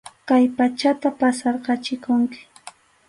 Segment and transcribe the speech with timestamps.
[0.27, 2.39] Kay pachata pasarqachikunki.